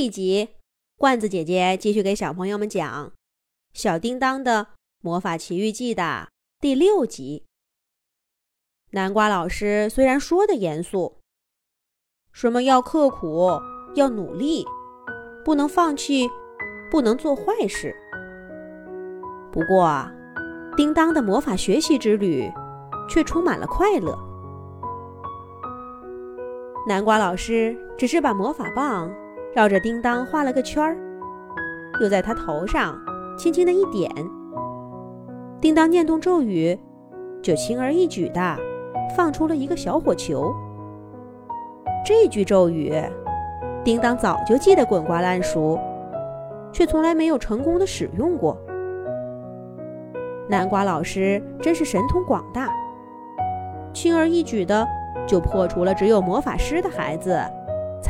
[0.00, 0.48] 这一集，
[0.96, 3.08] 罐子姐姐继续给小朋友们讲
[3.74, 4.68] 《小叮当的
[5.02, 7.44] 魔法奇遇记》的第六集。
[8.92, 11.18] 南瓜老师虽然说的严肃，
[12.32, 13.50] 什么要刻苦、
[13.94, 14.64] 要努力，
[15.44, 16.30] 不能放弃，
[16.90, 17.94] 不能做坏事。
[19.52, 20.10] 不过啊，
[20.78, 22.50] 叮当的魔法学习之旅
[23.06, 24.18] 却充满了快乐。
[26.88, 29.14] 南瓜老师只是把魔法棒。
[29.54, 30.96] 绕着叮当画了个圈儿，
[32.00, 32.96] 又在他头上
[33.36, 34.08] 轻轻的一点。
[35.60, 36.78] 叮当念动咒语，
[37.42, 38.56] 就轻而易举的
[39.16, 40.54] 放出了一个小火球。
[42.04, 42.94] 这句咒语，
[43.84, 45.78] 叮当早就记得滚瓜烂熟，
[46.72, 48.56] 却从来没有成功的使用过。
[50.48, 52.68] 南瓜老师真是神通广大，
[53.92, 54.86] 轻而易举的
[55.26, 57.38] 就破除了只有魔法师的孩子。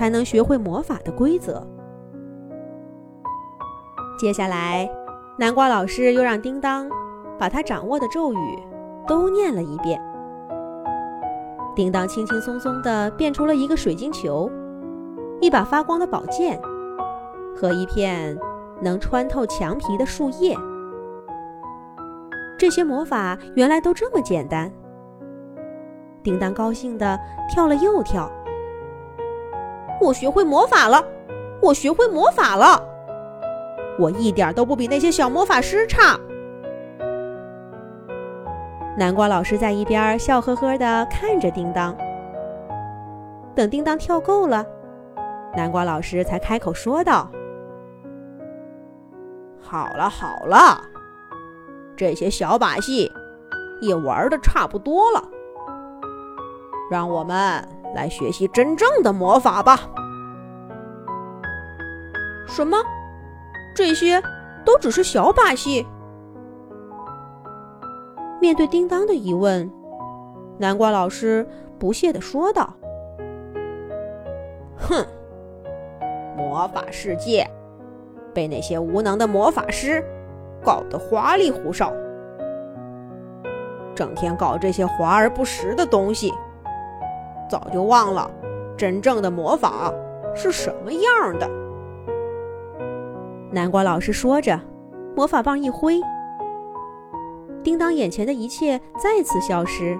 [0.00, 1.62] 才能学会魔法的规则。
[4.18, 4.90] 接下来，
[5.38, 6.88] 南瓜老师又让叮当
[7.38, 8.58] 把他掌握的咒语
[9.06, 10.00] 都念了一遍。
[11.76, 14.50] 叮当轻轻松松地变出了一个水晶球、
[15.38, 16.58] 一把发光的宝剑
[17.54, 18.34] 和一片
[18.80, 20.56] 能穿透墙皮的树叶。
[22.58, 24.72] 这些魔法原来都这么简单。
[26.22, 27.20] 叮当高兴地
[27.50, 28.32] 跳了又跳。
[30.00, 31.04] 我学会魔法了，
[31.60, 32.82] 我学会魔法了，
[33.98, 36.18] 我一点都不比那些小魔法师差。
[38.96, 41.94] 南瓜老师在一边笑呵呵地看着叮当。
[43.54, 44.64] 等叮当跳够了，
[45.54, 47.30] 南瓜老师才开口说道
[49.60, 50.80] ：“好了好了，
[51.94, 53.10] 这些小把戏
[53.82, 55.22] 也玩的差不多了，
[56.90, 57.62] 让我们。”
[57.94, 59.80] 来学习真正的魔法吧！
[62.46, 62.76] 什么？
[63.74, 64.20] 这些
[64.64, 65.86] 都只是小把戏？
[68.40, 69.70] 面对叮当的疑问，
[70.58, 71.46] 南瓜老师
[71.78, 72.74] 不屑地说道
[74.76, 75.06] ：“哼，
[76.36, 77.48] 魔法世界
[78.34, 80.04] 被那些无能的魔法师
[80.64, 81.92] 搞得花里胡哨，
[83.94, 86.32] 整天搞这些华而不实的东西。”
[87.50, 88.30] 早就忘了，
[88.78, 89.92] 真正的魔法
[90.34, 91.50] 是什么样的。
[93.50, 94.58] 南瓜老师说着，
[95.16, 96.00] 魔法棒一挥，
[97.64, 99.98] 叮当眼前的一切再次消失，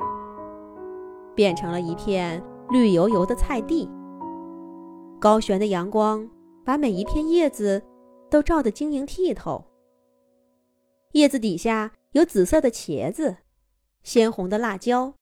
[1.34, 2.40] 变成了一片
[2.70, 3.90] 绿油油的菜地。
[5.18, 6.26] 高悬的阳光
[6.64, 7.82] 把每一片叶子
[8.30, 9.64] 都照得晶莹剔透。
[11.12, 13.38] 叶子底下有紫色的茄子，
[14.04, 15.14] 鲜红的辣椒，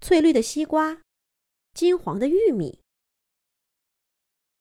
[0.00, 0.96] 翠绿的西瓜。
[1.72, 2.80] 金黄的玉米。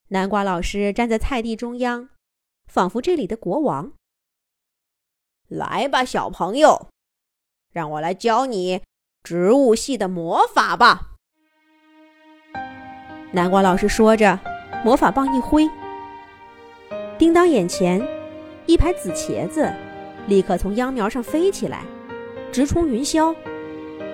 [0.09, 2.09] 南瓜老师站在菜地中央，
[2.67, 3.91] 仿佛这里的国王。
[5.47, 6.89] 来吧，小朋友，
[7.71, 8.81] 让我来教你
[9.23, 11.15] 植物系的魔法吧。
[13.31, 14.39] 南瓜老师说着，
[14.83, 15.67] 魔法棒一挥，
[17.17, 18.01] 叮当眼前
[18.65, 19.71] 一排紫茄子
[20.27, 21.83] 立刻从秧苗上飞起来，
[22.51, 23.35] 直冲云霄，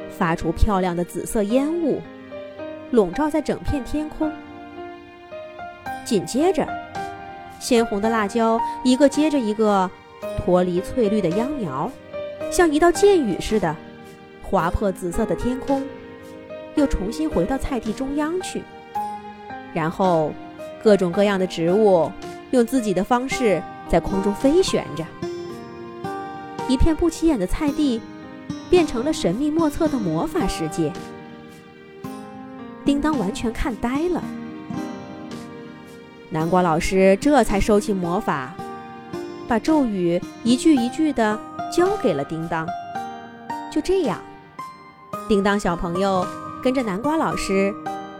[0.10, 2.02] 发出漂亮的紫色烟雾。
[2.92, 4.32] 笼罩在整片天空。
[6.06, 6.68] 紧接着，
[7.60, 9.90] 鲜红的辣椒一个接着一个
[10.38, 11.92] 脱离翠绿的秧苗，
[12.52, 13.76] 像一道箭雨似的
[14.44, 15.84] 划破紫色的天空，
[16.76, 18.62] 又重新回到菜地中央去。
[19.74, 20.32] 然后，
[20.84, 22.12] 各种各样的植物
[22.52, 25.04] 用自己的方式在空中飞旋着，
[26.70, 28.00] 一片不起眼的菜地
[28.70, 30.94] 变成了神秘莫测的魔法世界。
[32.86, 34.24] 叮当完全看呆了，
[36.30, 38.54] 南瓜老师这才收起魔法，
[39.48, 41.38] 把咒语一句一句的
[41.76, 42.68] 教给了叮当。
[43.72, 44.20] 就这样，
[45.28, 46.24] 叮当小朋友
[46.64, 47.74] 跟着南瓜老师，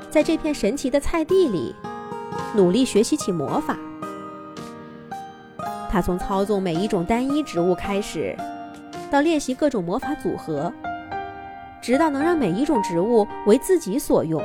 [0.10, 1.76] 在这片神奇的菜地里，
[2.56, 3.78] 努力学习起魔法。
[5.92, 8.36] 他从操纵每一种单一植物开始，
[9.12, 10.74] 到练习各种魔法组合。
[11.86, 14.42] 直到能让每一种植物为自己所用，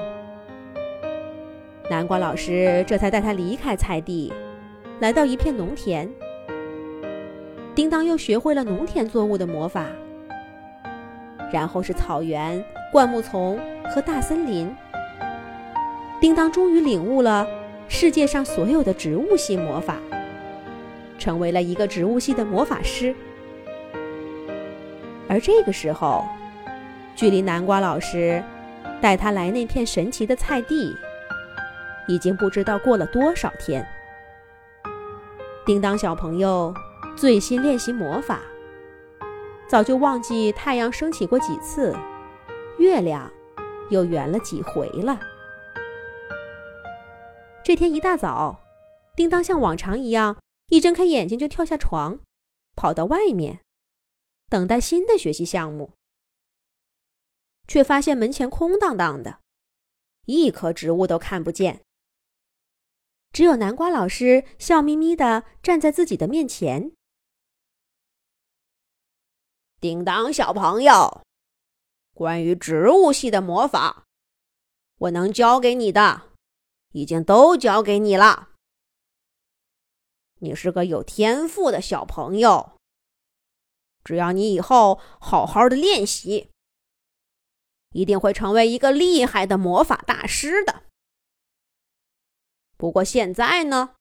[1.88, 4.30] 南瓜老师这才带他离开菜地，
[4.98, 6.06] 来到一片农田。
[7.74, 9.86] 叮当又学会了农田作物的魔法，
[11.50, 13.58] 然后是草原、灌木丛
[13.88, 14.70] 和大森林。
[16.20, 17.46] 叮当终于领悟了
[17.88, 19.96] 世界上所有的植物系魔法，
[21.18, 23.14] 成为了一个植物系的魔法师。
[25.26, 26.26] 而这个时候，
[27.14, 28.42] 距离南瓜老师
[29.00, 30.96] 带他来那片神奇的菜地，
[32.08, 33.86] 已经不知道过了多少天。
[35.66, 36.74] 叮当小朋友
[37.16, 38.40] 醉心练习魔法，
[39.68, 41.94] 早就忘记太阳升起过几次，
[42.78, 43.30] 月亮
[43.90, 45.20] 又圆了几回了。
[47.62, 48.60] 这天一大早，
[49.14, 50.38] 叮当像往常一样，
[50.70, 52.18] 一睁开眼睛就跳下床，
[52.74, 53.60] 跑到外面，
[54.48, 55.92] 等待新的学习项目。
[57.70, 59.38] 却发现门前空荡荡的，
[60.26, 61.84] 一棵植物都看不见。
[63.30, 66.90] 只有南瓜老师笑眯眯的站在自己的面前。
[69.80, 71.22] 叮当小朋友，
[72.12, 74.04] 关于植物系的魔法，
[74.98, 76.22] 我能教给你的，
[76.90, 78.48] 已经都教给你了。
[80.40, 82.72] 你是个有天赋的小朋友，
[84.02, 86.50] 只要你以后好好的练习，
[87.90, 90.84] 一定会成为一个厉害的魔法大师的。
[92.76, 93.94] 不过现在呢，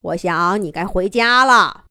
[0.00, 1.86] 我想你该回家了，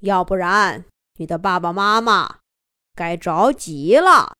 [0.00, 0.84] 要不然
[1.14, 2.40] 你的爸爸妈妈
[2.94, 4.36] 该着急了。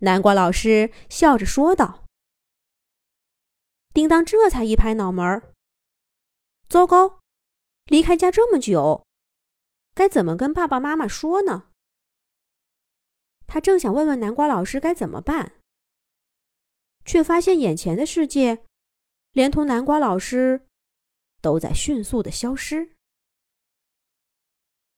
[0.00, 2.04] 南瓜老师笑着说道。
[3.92, 5.54] 叮当这才一拍脑门儿
[6.68, 7.18] ：“糟糕，
[7.86, 9.04] 离开家这么久，
[9.94, 11.64] 该怎么跟爸爸妈妈说呢？”
[13.48, 15.54] 他正想问问南瓜老师该怎么办。
[17.04, 18.66] 却发现眼前的世界，
[19.32, 20.66] 连同南瓜老师，
[21.40, 22.90] 都在迅速的消失。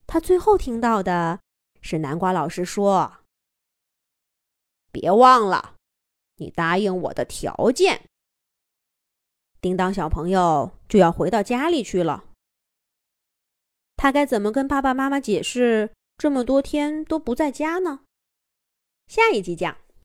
[0.09, 1.39] 他最后听到的
[1.81, 3.19] 是南瓜老师说
[4.91, 5.77] ：“别忘了，
[6.39, 8.11] 你答应我的条件。”
[9.63, 12.25] 叮当小朋友就要回到家里去了。
[13.97, 18.01] 他该怎么跟爸爸妈妈解释这么多天都不在家呢？
[19.11, 19.77] 下一集讲。